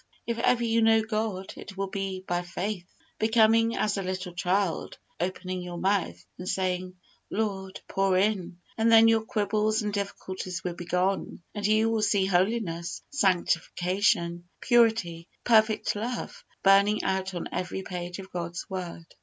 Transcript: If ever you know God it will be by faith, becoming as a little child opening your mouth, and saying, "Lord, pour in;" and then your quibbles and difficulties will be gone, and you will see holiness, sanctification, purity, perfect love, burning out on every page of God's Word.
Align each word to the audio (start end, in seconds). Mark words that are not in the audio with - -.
If 0.25 0.39
ever 0.39 0.63
you 0.63 0.81
know 0.81 1.03
God 1.03 1.53
it 1.57 1.77
will 1.77 1.85
be 1.85 2.21
by 2.27 2.41
faith, 2.41 2.87
becoming 3.19 3.75
as 3.75 3.99
a 3.99 4.01
little 4.01 4.33
child 4.33 4.97
opening 5.19 5.61
your 5.61 5.77
mouth, 5.77 6.25
and 6.39 6.49
saying, 6.49 6.95
"Lord, 7.29 7.79
pour 7.87 8.17
in;" 8.17 8.57
and 8.79 8.91
then 8.91 9.07
your 9.07 9.21
quibbles 9.21 9.83
and 9.83 9.93
difficulties 9.93 10.63
will 10.63 10.73
be 10.73 10.85
gone, 10.85 11.43
and 11.53 11.67
you 11.67 11.91
will 11.91 12.01
see 12.01 12.25
holiness, 12.25 13.03
sanctification, 13.11 14.49
purity, 14.59 15.27
perfect 15.43 15.95
love, 15.95 16.43
burning 16.63 17.03
out 17.03 17.35
on 17.35 17.47
every 17.51 17.83
page 17.83 18.17
of 18.17 18.31
God's 18.31 18.67
Word. 18.71 19.05